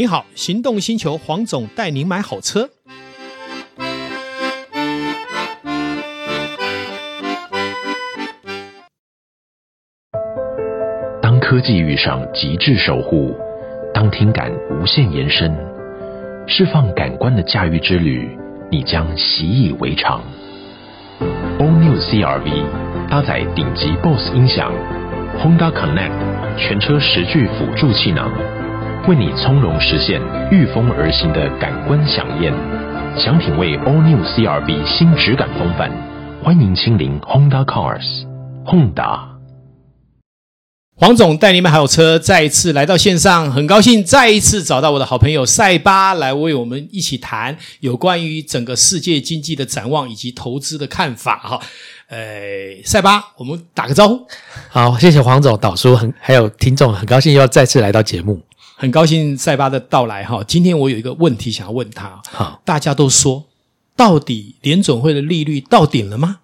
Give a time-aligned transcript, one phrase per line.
[0.00, 2.70] 你好，行动星球黄总带您买好车。
[11.20, 13.36] 当科技遇上极致守护，
[13.92, 15.54] 当听感无限延伸，
[16.48, 18.26] 释放感官的驾驭之旅，
[18.70, 20.22] 你将习以为常。
[21.58, 22.50] All New CR-V
[23.10, 24.72] 搭载顶级 BOSE 音响
[25.38, 28.32] ，Honda Connect 全车十具辅助气囊。
[29.08, 30.20] 为你从容实现
[30.52, 32.52] 御风而行的感官享宴，
[33.18, 35.90] 想品味 All New CR-V 新质感风范，
[36.44, 38.26] 欢迎亲临 Honda Cars
[38.66, 39.30] Honda。
[40.96, 51.60] 黄总带你们还有车再一次来到线上，很高兴再一次找到我的好朋友塞巴来为我们一起谈有关于整个世界经济的展望以及投资的看法哈。
[52.08, 54.26] 呃，赛巴，我们打个招呼。
[54.68, 58.42] 好，谢谢黄总导叔，很还有听众，很高兴又要再次来到节目。
[58.80, 62.18] 很高兴塞巴的到来哈，今天我有一个问题想要问他。
[62.30, 63.44] 好，大家都说，
[63.94, 66.39] 到底联总会的利率到顶了吗？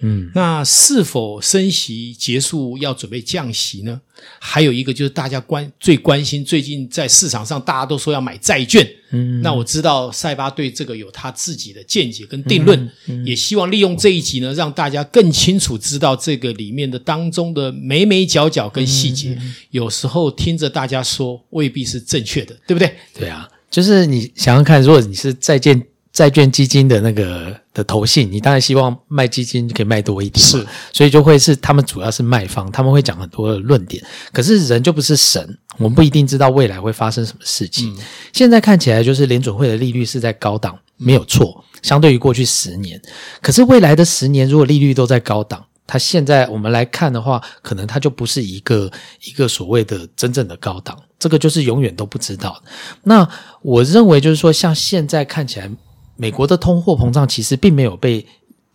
[0.00, 4.00] 嗯，那是否升息结束要准备降息呢？
[4.38, 8.86] 还有一个就是大家关最关心，最近在市场上大家都说要买债券。
[9.12, 19.36] 嗯，那我知道塞巴对这个有他自己的见解跟定论，嗯嗯、也希望利用这一集呢，让大家更清楚知道这个里面的当中的眉眉角角跟细节。
[19.40, 22.94] 嗯、有时候听着大家说未必是正确的，对不对？
[23.18, 25.82] 对啊，就是你想想看，如果你是债券。
[26.20, 34.04] 债券基金的那个的投信，你当然希望卖基金可以卖多一点，是，所以就会是他们主要是卖方，他们会讲很多的论点。
[34.30, 37.90] 可是人就不是神，我们不一定知道未来会发生什么事情。
[37.94, 37.98] 嗯、
[38.34, 43.00] 现在看起来就是联准会的利率是在高档，没有错，相对于过去十年。
[43.40, 48.92] 可是未来的十年，如果利率都在高档，它现在我们来看的话，可能它就不是一个
[49.24, 52.62] 一个所谓的真正的高档，这个就是永远都不知道。
[53.04, 53.26] 那
[53.62, 55.70] 我认为就是说，像现在看起来。
[56.20, 58.26] 美国的通货膨胀其实并没有被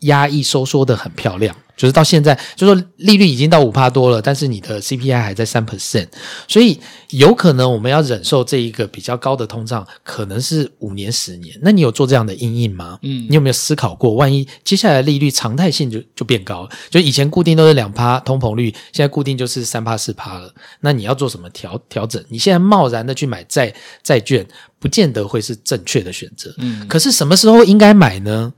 [0.01, 6.07] 压抑收缩的很漂亮，就是到现在，就说利率已经到五帕多了，但是你的 CPI 还在三 percent，
[6.47, 6.79] 所以
[7.09, 11.57] 有可能我们要忍受这一个比较高的通胀，可能是五年、十年。
[11.61, 12.99] 那你有做这样的阴影吗？
[13.01, 22.23] 嗯，你有没有思考过，万一接下来利率常态性就就变高了，就以前固定都是两趴通膨率，现在固定就是三趴四趴了，那你要做什么调调整？
[22.29, 23.73] 你现在贸然的去买债
[24.03, 24.45] 债券，
[24.77, 26.53] 不见得会是正确的选择。
[26.59, 28.53] 嗯，可是什么时候应该买呢？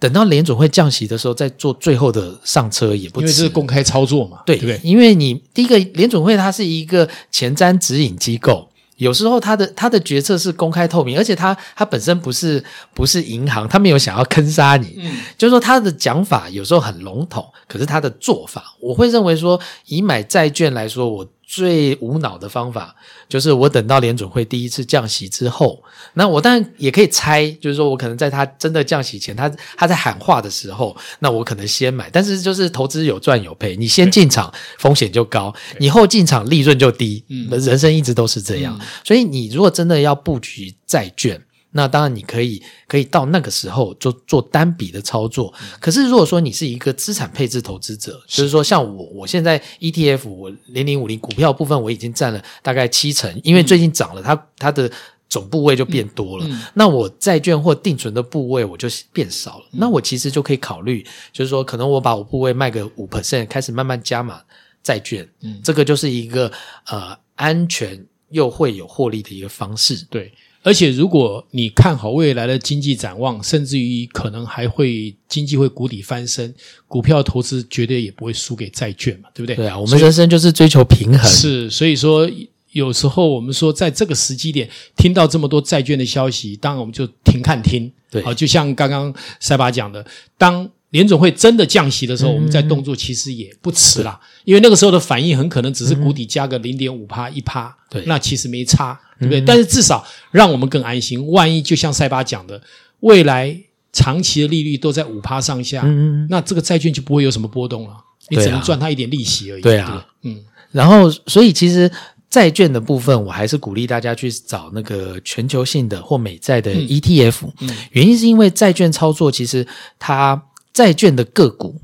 [0.00, 3.26] 等到联准会降息的时候，再做最后的上车也不迟。
[3.26, 4.80] 因为这是公开操作嘛，对，对不对？
[4.88, 12.62] 因为你第一个联准会它是一个前瞻指引机构，有时候它的它的决策是公开透明，而且它它本身不是
[12.94, 14.94] 不是银行，它没有想要坑杀你。
[14.98, 21.26] 嗯，就是说它的讲法有时候很笼统，可是它的做法，我会认为说，以买债券来说，我。
[21.50, 22.94] 最无脑的方法
[23.26, 25.82] 就是我等到联准会第一次降息之后，
[26.12, 32.10] 那我当然也可以猜，就是说我可能在他真的降息前，他他在喊话的时候，那我可能先买。
[32.10, 37.24] 但是就是投资有赚有赔，你先进场风险就高，你后进场利润就低。
[37.28, 41.42] 嗯，人生一直都是这样，所以你如果真的要布局债券。
[41.78, 45.54] 那当然，你可以可以到那个时候就做，做单笔的操作。
[45.78, 54.90] 可是，如果说你是一个资产配置投资者，就是说像我，我现在 ETF 我零零五零股票部分我已经占了大概七成，因为最近涨了，它它的
[55.28, 56.46] 总部位就变多了。
[56.74, 59.66] 那我债券或定存的部位我就变少了。
[59.70, 64.40] 那我其实就可以考虑，就是说可能我把我部位卖个五 percent，开始慢慢加码
[64.82, 65.28] 债券。
[65.42, 66.50] 嗯，这个就是一个
[66.88, 70.04] 呃安全又会有获利的一个方式。
[70.10, 70.32] 对。
[70.62, 76.52] 而且，如果你看好未来的经济展望，甚至于可能还会经济会谷底翻身，
[76.86, 79.56] 股票投资绝对也不会输给债券嘛，对不对？
[79.56, 81.30] 对啊，我们人生就是追求平衡。
[81.30, 82.28] 是，所以说
[82.72, 87.90] 有时候我们说，在这个时机点听到这么多债券的消息，当然我们就停看听。
[88.10, 90.04] 对，好，就像刚刚塞巴讲的，
[90.36, 98.98] 当联总会真的降息的时候，嗯、我们再动作其实也不迟啦，因为那个时候的反应很可能只是谷底加个零点五趴一趴，对，那其实没差。
[99.20, 99.40] 对不对？
[99.40, 101.28] 但是至少让我们更安心。
[101.32, 102.62] 万一就像塞巴讲的，
[103.00, 103.52] 未来
[103.92, 107.96] 长期的利率都在五趴上下，嗯，那这个债券就不会有什么波动了。
[108.28, 109.60] 你只能赚它一点利息而已。
[109.60, 110.38] 对啊，嗯。
[110.70, 111.90] 然后，所以其实
[112.30, 117.50] 债券的部分，我还是鼓励大家去找那个全球性的或美债的 ETF。
[117.58, 119.66] 嗯，原因是因为债券操作其实
[119.98, 120.40] 它
[120.78, 121.80] 债券的个股。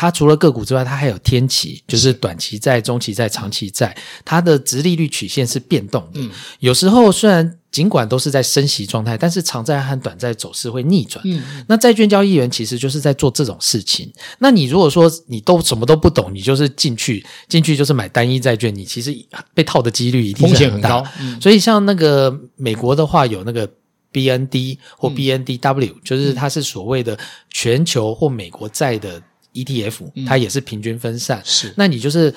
[0.00, 6.20] 它除了个股之外，它还有天期，就是短期债、中期债、长期债，它的殖利率曲线是变动的。
[6.20, 6.30] 嗯，
[6.60, 11.20] 有时候虽然尽管都是在升息状态，但是长债和短债走势会逆转。
[11.24, 14.08] 嗯，那债券交易员其实就是在做这种事情。
[14.38, 19.12] 那你如果说你都什么都不懂，你就是进去进去就是买单一债券，你其实
[19.52, 20.46] 被套的几率一定。
[20.46, 21.04] 风险很高。
[21.20, 23.68] 嗯，所以像那个美国的话，有那个。
[24.12, 27.18] BND 或 BNDW，嗯，就是它是所谓的
[27.50, 29.22] 全球或美国债的
[29.52, 31.42] ETF，嗯，它也是平均分散。
[31.44, 32.34] 是，那你就是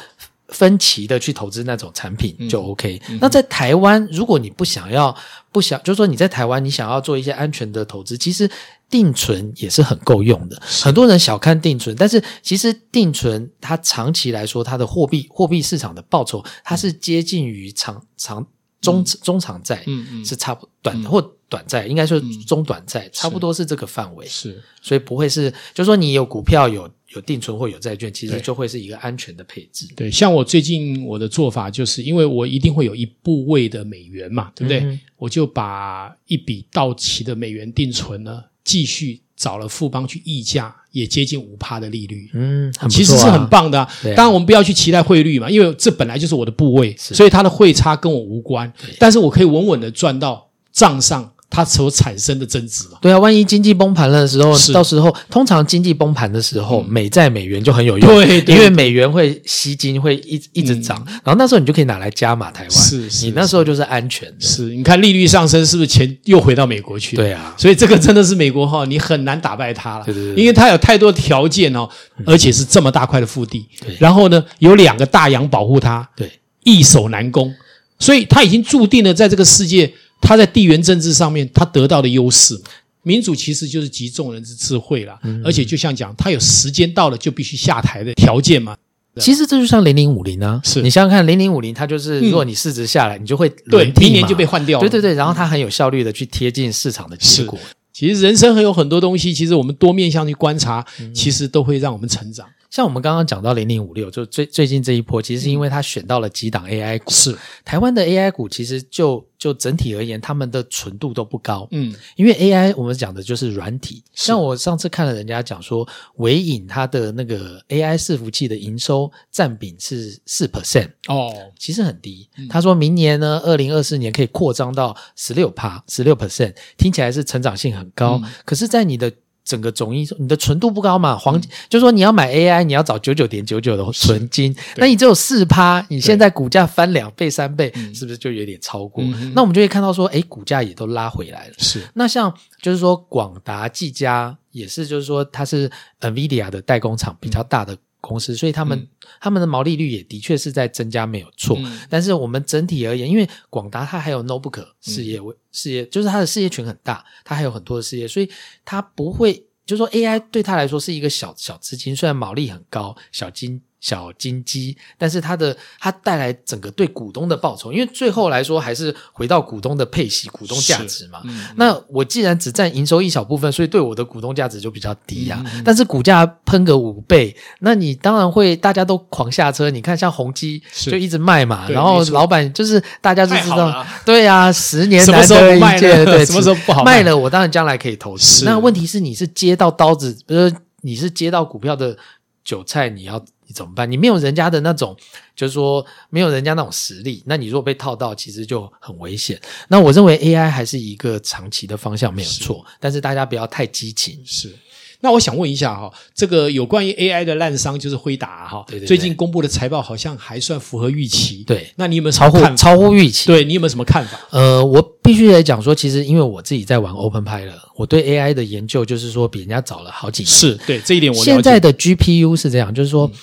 [0.49, 3.01] 分期的去投资那种产品就 OK。
[3.09, 5.15] 嗯，那在台湾，如果你不想要，
[5.51, 8.49] 不想，就是说你在台湾你想要做一些安全的投资，其实
[8.89, 10.61] 定存也是很够用的。
[10.65, 18.45] 很多人小看定存，但是其实定存它长期来说，它的货币货币市场的报酬，它是接近于长长。
[18.81, 29.87] 中中长债，嗯嗯，是差不短、嗯、或短债，应该说中短债、嗯，差不多是这个范围，是，所以不会是，就是说你有股票有有定存或有债券，其实就会是一个安全的配置。
[29.95, 34.79] 对，像我最近我的做法就是，因为我一定会有一部位的美元嘛，对不对？
[34.79, 40.75] 嗯、我就把一笔到期的美元定存呢，继续找了富邦去议价。
[40.91, 43.89] 也接近五趴的利率，嗯，其实是很棒的啊。
[44.07, 48.69] 当然，我们不要去期待汇率嘛，因为这本来就是我的部位，所以它的汇差跟我无关。
[48.99, 51.31] 但是我可以稳稳的赚到账上。
[51.53, 52.97] 它所产生的增值嘛？
[53.01, 64.35] 对啊，万一经济崩盘了的时候，到时候通常经济崩盘的时候，嗯、美债美元就很有用，对，因为美元会吸金，会一一直涨，嗯，然后那时候你就可以拿来加码台湾，是，是，你那时候就是安全的。
[64.39, 67.17] 是，你看利率上升，是不是钱又回到美国去？
[67.17, 71.85] 对啊，所以这个真的是美国哈，你很难打败它了，对对对，因为它有太多条件哦，
[72.25, 76.31] 而且是这么大块的腹地，对，然后呢，有两个大洋保护它，对，
[76.63, 77.53] 易守难攻，
[77.99, 79.91] 所以它已经注定了在这个世界。
[80.21, 82.57] 他在地缘政治上面，他得到的优势，
[83.03, 85.19] 民主其实就是集众人之智慧啦。
[85.23, 88.77] 嗯，而且就像讲，他有时间到了就必须下台的条件嘛。
[89.19, 94.87] 其实这就像零零五零啊，是你想想看，零零五零它就是，如果你市值下来，嗯、你就会对明年就被换掉了。
[94.87, 97.59] 对对对，然后它很有效率的去贴近市场的结果。
[97.91, 102.47] 其实人生还有很多东西，其实我们多面向去观察，其实都会让我们成长。
[102.71, 107.11] 像我们刚刚讲到零零五六，就最最近这一波，其实是因为它选到了几档 AI 股。
[107.11, 111.67] 是台湾的 AI 股，其实就就整体而言，他们的纯度都不高。
[111.71, 114.01] 嗯，因为 AI 我们讲的就是软体。
[114.13, 115.85] 像我上次看了人家讲说，
[116.15, 121.29] 微影它的那个 AI 伺服器的营收占比是四 percent 哦，
[121.59, 122.29] 其实很低。
[122.49, 128.17] 他说明年呢，二零二四年可以扩张到十六趴，十六 percent，听起来是成长性很高。
[128.23, 129.11] 嗯、可是，在你的
[129.43, 131.17] 整个总益，你的纯度不高嘛？
[131.17, 139.03] 黄金、嗯、就是说你要买 AI，你要找九九点九九的纯金，那你只有四趴，你现在股价翻两倍三倍，是不是就有点超过？
[139.33, 141.53] 那我们就会看到说，哎，股价也都拉回来了。
[141.57, 148.87] 是，那像就是说广达、技嘉也是，就是说它是 NVIDIA 的代工厂比较大的公司，所以他们、嗯、
[149.21, 151.79] 他们的毛利率也的确是在增加，没有错、嗯。
[151.89, 158.29] 但是我们整体而言，因为广达它还有 Notebook 事业、嗯、事业，就是它的事业群很大，它还有很多的事业，所以
[158.65, 159.33] 它不会，
[159.65, 163.61] 就是说 AI 对它来说是一个小小资金，虽然毛利很高，小金。
[163.81, 171.19] 小金鸡，但是它的它带来整个对股东的报酬，因为最后来说还是回到股东的配息、股东价值嘛。
[171.25, 175.63] 嗯、那我既然只占营收一小部分，所以对我的股东价值就比较低呀、啊嗯。
[175.65, 179.71] 但是股价喷个五倍，那你当然会大家都狂下车。
[179.71, 188.45] 你看像宏基就一直卖嘛，然后老板就是大家就知道，对呀、啊，十年难得一见，对， 什么时候不好卖了，我当然将来可以投资。
[188.45, 190.51] 那问题是你是接到刀子，呃，
[190.81, 191.97] 你是接到股票的
[192.43, 193.19] 韭菜，你要。
[193.51, 193.89] 怎么办？
[193.91, 194.95] 你没有人家的那种，
[195.35, 199.39] 就是说没有人家那种实力，那你如果被套到，其实就很危险。
[199.67, 202.65] 那我认为 AI 还是一个长期的方向，没有错。
[202.79, 204.19] 但是大家不要太激情。
[204.25, 204.55] 是。
[205.03, 211.43] 那我想问一下哈，这个有关于 AI 的烂商就是辉达哈，对对对，最近公布的财报好像还算符合预期。
[211.43, 213.25] 对，那你有没有超乎超乎预期？
[213.25, 214.19] 对，你有没有什么看法？
[214.29, 220.27] 呃，我必须得讲说，其实因为我自己在玩 OpenPilot，我对 AI 的研究就是说比人家早了好几年。
[220.27, 221.25] 是对这一点我。
[221.25, 223.07] 现在的 GPU 是这样，就是说。
[223.07, 223.19] 嗯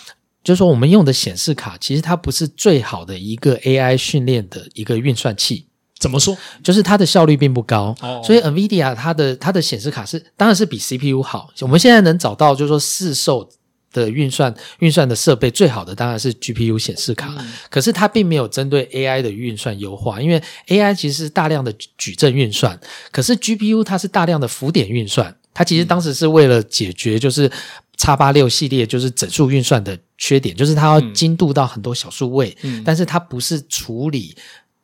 [0.48, 5.66] 就是说，我们用的显示卡其实它不是最好的一个 AI 训练的一个运算器。
[5.98, 6.34] 怎么说？
[6.64, 7.94] 就是它的效率并不高。
[8.00, 8.22] 哦。
[8.24, 11.50] 所以 NVIDIA 它的它的显示卡是当然是比 CPU 好。
[11.60, 13.46] 我们现在能找到就是说市售
[13.92, 17.28] 的运算运算的设备最好的当然是 GPU 显示卡。
[17.38, 17.46] 嗯。
[17.68, 22.80] 可是它并没有针对 AI 的运算优化，因为 AI 其实是大量的矩阵运算，
[23.12, 25.36] 可是 GPU 它是大量的浮点运算。
[25.52, 27.52] 它其实当时是为了解决就是。
[28.00, 34.36] 叉八六系列就是整数运算的缺点，就是它要精度到很多小数位，嗯，但是它不是处理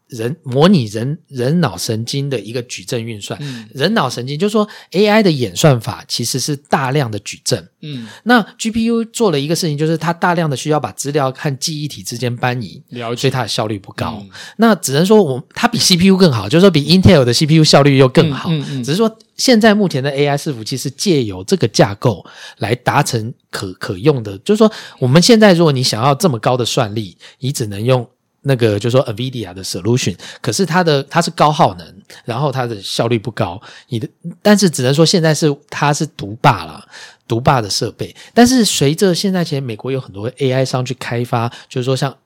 [0.09, 7.69] 人模拟人人脑神经的一个矩阵运算，嗯、人脑神经就是说 AI 的演算法其实是大量的矩阵。
[7.81, 12.83] 嗯，那 GPU 做了一个事情，就是它大量的需要把资料和记忆体之间搬移，
[13.17, 14.19] 所以它的效率不高。
[14.23, 18.51] 嗯、那只能说我它比 CPU 更好，就是说比 Intel 的 CPU 效率又更好。
[18.85, 22.25] 只是说现在目前的 AI 伺服器是借由这个架构
[22.59, 28.07] 来达成可可用的，就是说我们现在如果你想要这么高的算力，你只能用。
[28.45, 33.61] 那个就是说，NVIDIA 的 solution，可是它的它是高耗能，然后它的效率不高。
[33.89, 34.09] 你的，
[34.41, 36.87] 但是只能说现在是它是独霸了，
[37.27, 38.15] 独霸的设备。
[38.33, 42.17] 但是随着现在其实美国有很多 AI 商去开发，就是说像。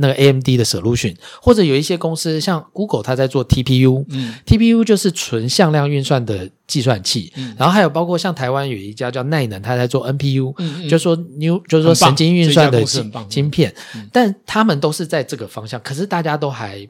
[0.00, 10.88] 那个 AMD 的 solution，或者有一些公司像 Google，它在做 TPU，嗯，TPU 就是纯向量运算的计算器，嗯，然后还有包括像台湾有一家叫奈能，它在做 NPU，嗯，嗯。
[10.88, 12.82] 就是说 New，就是说神经运算的
[13.28, 13.74] 晶片，
[14.12, 16.88] 但他们都是在这个方向，可是大家都还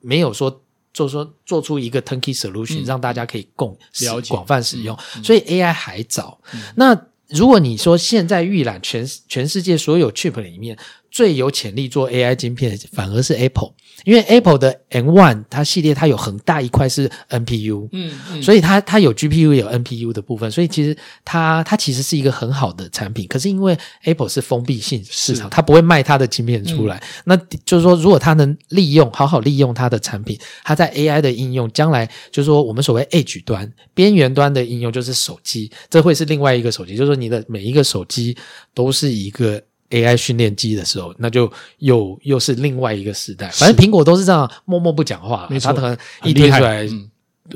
[0.00, 6.38] 没有说，就是说做出一个 turnkey solution，嗯，让大家可以共了解广泛使用，嗯，所以 AI 还早。
[6.54, 10.76] 嗯，那如果你说现在预览全全世界所有 chip 里面，
[11.12, 23.26] 最有潜力做 AI 晶片，反而是 Apple，因为 Apple 的 M One 它系列它有很大一块是 NPU，嗯，嗯，所以它它有 GPU 有 NPU 的部分，所以其实它它其实是一个很好的产品。
[23.28, 26.96] 可是因为 Apple 是封闭性市场，它不会卖它的晶片出来。
[26.96, 38.34] 嗯、那就是说，如果它能利用好好利用它的产品，它在 AI 的应用，将来就是说我们所谓 Edge 端边缘端的应用就是手机，这会是另外一个手机，就是说你的每一个手机
[38.72, 39.62] 都是一个。
[39.92, 43.48] AI 训练机的时候，那就又又是另外一个时代。
[43.50, 47.10] 反正苹果都是这样默默不讲话，没错，它可能一推出来，嗯、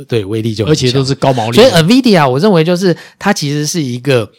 [0.06, 1.56] 对威力就，而且都是高毛利。
[1.56, 4.30] 所以 NVIDIA 我认为就是它其实是一个，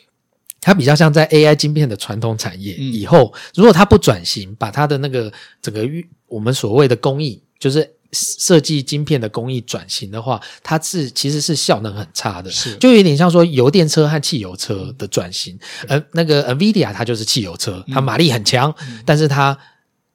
[0.62, 2.76] 它比较像在 AI 晶片的传统产业。
[2.80, 5.86] 嗯、以后如果它不转型，把它的那个整个
[6.28, 7.97] 我们所谓的工艺，就是。
[8.12, 15.58] 设计晶片的工艺转型的话，它是其实是效能很差的，是就有点像说油电车和汽油车的转型。
[15.88, 19.58] 呃、嗯，那个 NVIDIA 它就是汽油车，它马力很强，嗯、但是它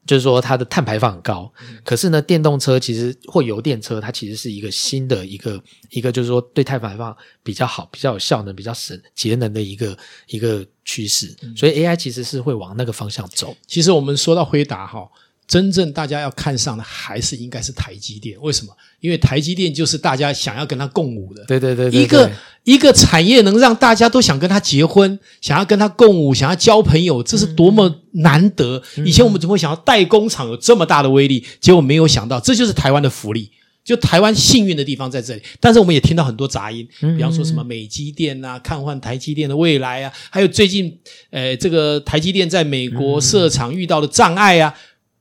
[0.06, 1.52] 就是说它的碳排放很高。
[1.60, 9.96] 嗯、可是呢，电动车其实或油电车，它其实是一个新的一个一个就是说对碳排放比较好、比较有效能、比较省节能的一个
[10.28, 11.36] 一个趋势。
[11.42, 13.54] 嗯、所以 AI 其实是会往那个方向走。
[13.66, 15.06] 其实我们说到辉达哈。
[15.52, 18.72] 真正大家要看上的还是应该是台积电，为什么？
[19.00, 21.44] 因为台积电就是大家想要跟他共舞的。
[21.44, 22.30] 对对对，对，一个
[22.64, 28.82] 一个产业能让大家都想跟他结婚，想要跟他共舞，想要交朋友，这是多么难得。
[28.96, 31.44] 嗯、以前我们怎么会想到代工厂有这么大的威力？
[31.60, 33.50] 结果没有想到，这就是台湾的福利。
[33.84, 35.42] 就台湾幸运的地方在这里。
[35.58, 40.96] 但是我们也听到很多杂音，比方说什么美积电啊，看换台积电的未来啊，还有最近
[41.30, 44.72] 呃这个台积电在美国设厂遇到的障碍啊。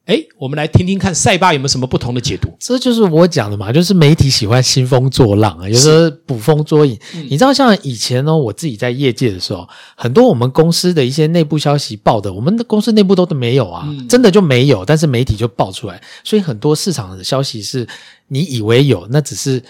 [0.08, 2.50] 诶，我们来听听看塞巴有没有什么不同的解读？
[2.60, 7.00] 这就是我讲的嘛，就是媒体喜欢兴风作浪啊，有时候捕风捉影。
[7.14, 17.88] 嗯、你知道，像以前呢，我自己在业界的时候，很多我们公司的一些内部消息报的，我们的公司内部都没有啊，嗯、真的就没有，但是媒体就爆出来，所以很多市场的消息是
[18.28, 19.62] 你以为有，那只是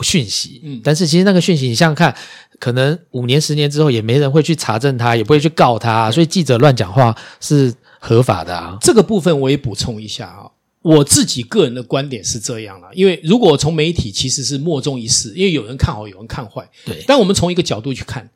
[0.00, 2.14] 讯息，嗯，但是其实那个讯息，你想想看，
[2.60, 7.74] 可能五年、十年之后，也没人会去查证他，也不会去告他，所以记者乱讲话是。
[8.06, 10.46] 合法的啊，这个部分我也补充一下啊，
[10.80, 17.02] 我自己个人的观点是这样了，因为如果从媒体其实是莫衷一是，因为有人看好，有人看坏，对。
[17.04, 18.30] 但我们从一个角度去看，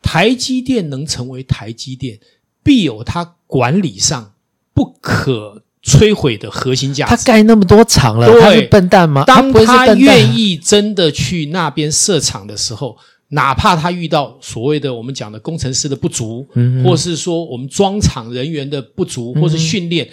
[0.00, 2.18] 台积电能成为台积电，
[2.62, 4.32] 必有它管理上
[4.72, 7.14] 不可摧毁的核心价值。
[7.14, 9.24] 他盖那么多厂了，他是笨蛋吗？
[9.26, 12.96] 当他愿意真的去那边设厂的时候。
[13.32, 20.10] 哪怕他遇到所谓的我们讲的工程师的不足，嗯，或是说我们装厂人员的不足，或是训练，嗯，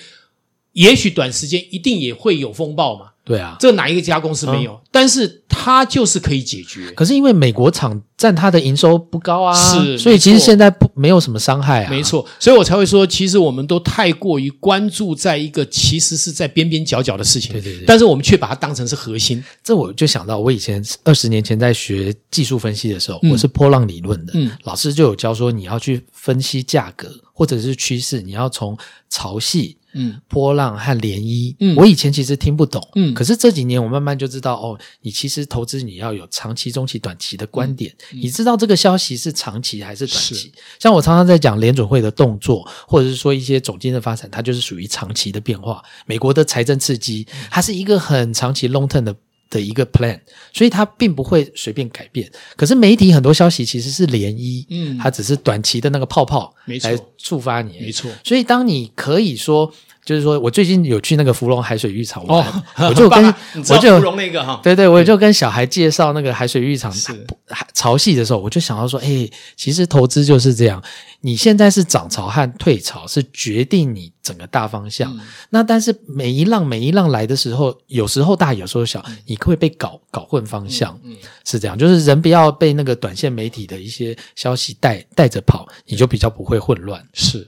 [0.73, 3.11] 也许短时间一定也会有风暴嘛。
[3.25, 4.73] 对啊，这哪一个家公司没有？
[4.73, 6.89] 嗯、但是它就是可以解决。
[6.91, 11.89] 可是因为美国厂占它的营收不高啊，是，所以其实现在不没有什么伤害啊。
[11.89, 17.85] 没错，所以我才会说，其实我们都太过于关注在一个其实是在边边角角的事情，对对对。
[17.85, 19.43] 但是我们却把它当成是核心。
[19.63, 28.77] 这我就想到，我以前二十年前在学技术分析的时候，嗯、我是波浪理论的，嗯，老师就有教说，你要去分析价格或者是趋势，你要从
[29.09, 29.75] 潮汐。
[29.95, 40.51] 嗯，波浪和涟漪，嗯，我以前其实听不懂，嗯，可是这几年我慢慢就知道，哦，你其实投资你要有长期、中期、短期的观点，你知道这个消息是长期还是短期？
[40.79, 45.83] 像我常常在讲联准会的动作，或者是说一些总经的发展，它就是属于长期的变化。
[46.05, 49.15] 美国的财政刺激，它是一个很长期 long term 的。
[49.51, 50.19] 的一个 plan，
[50.53, 52.31] 所以它并不会随便改变。
[52.55, 58.11] 可是媒体很多消息其实是涟漪，嗯，它只是短期的那个泡泡，来触发你，没错。
[58.23, 59.73] 所以当你可以说，
[60.09, 67.27] 就是说我最近有去那个芙蓉海水浴场玩，哦、我就跟我就芙蓉那个哈，对对，我就跟小孩介绍那个海水浴场是。
[67.75, 70.83] 潮汐的时候，我就想到说，哎，其实投资就是这样，
[71.21, 75.15] 你现在是涨潮和退潮是决定你整个大方向。
[75.15, 81.17] 嗯、那但是每一浪每一浪来的时候，有时候大，有时候小，嗯、你会被搞搞混方向，嗯，嗯。
[81.45, 87.07] 是这样，就是人不要被那个短线媒体的一些消息带带着跑，你就比较不会混乱。
[87.13, 87.47] 是。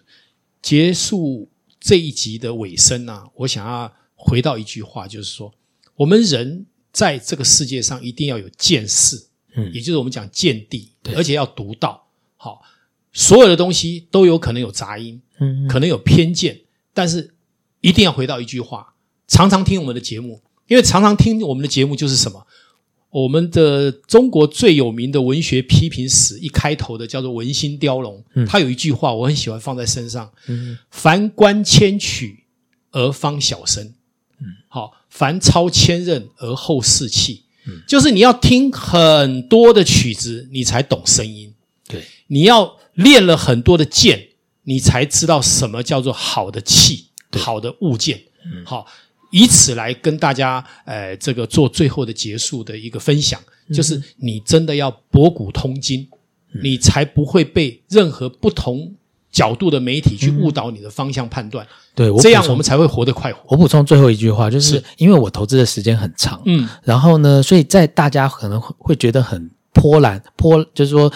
[0.61, 1.49] 结束。
[1.81, 5.51] 这一集的尾声呢、啊，我想要回到一句话，就是说，
[5.95, 12.07] 我们人在这个世界上一定要有见识，嗯，也就是我们讲见地，对而且要独到。
[12.37, 12.61] 好，
[13.11, 16.61] 所有的东西都有可能有杂音，嗯，可能有偏见，
[16.93, 17.33] 但是
[17.81, 18.93] 一定要回到一句话，
[19.27, 22.45] 常常听我们的节目，因为常常听我们的节目就是什么？
[23.11, 32.45] 我们的中国最有名的文学批评史一开头的叫做《文心雕龙》，嗯，他有一句话我很喜欢放在身上，嗯，凡观千曲
[32.91, 33.83] 而方晓声，
[34.39, 41.53] 嗯，好，凡操千仞而后士气，嗯，就是你要听很多的曲子，你才懂声音，
[41.89, 44.29] 对，你要练了很多的剑，
[44.63, 48.87] 你才知道什么叫做好的器，好的物件，嗯，好。
[49.31, 56.07] 以此来跟大家，呃，这个做最后的结束的一个分享，嗯、就是你真的要博古通今，
[56.53, 58.93] 嗯、你才不会被任何不同
[59.31, 61.65] 角度的媒体去误导你的方向判断。
[61.95, 63.39] 对，这样我们才会活得快活。
[63.49, 69.49] 我补充最后一句话，就是因为我投资的时间很长，嗯，然后呢，所以在大家可能会会觉得很。
[69.73, 71.11] 波澜波就是说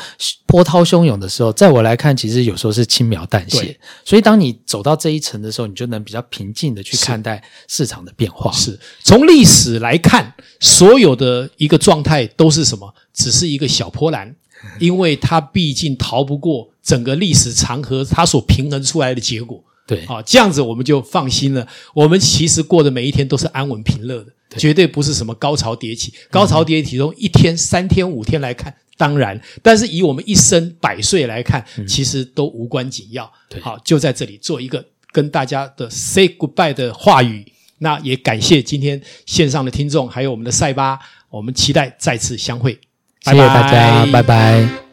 [0.45, 3.77] 波涛汹涌的时候，在我来看，其实有时候是轻描淡写。
[4.05, 8.51] 所以当你走到这一层的时候，你就能比较平静的去看待市场的变化。
[8.53, 12.93] 是从历史来看，所有的一个状态都是什么？
[13.13, 14.33] 只是一个小波澜，
[14.79, 19.61] 因为它毕竟逃不过整个历史长河它所平衡出来的结果。
[19.87, 21.67] 对，啊，这样子我们就放心了。
[21.93, 24.31] 我们其实过的每一天都是安稳平乐的。
[24.57, 33.31] 绝对不是什么高潮迭起，高潮迭起中一天、三天、五天来看，当然，但是以我们一生百岁来看，其实都无关紧要。
[33.61, 37.45] 好，就在这里做一个跟大家的 say goodbye 的话语。
[37.79, 40.97] 那也感谢今天线上的听众，还有我们的赛巴，
[41.29, 42.79] 我们期待再次相会。
[43.21, 44.84] 谢谢大家，拜拜。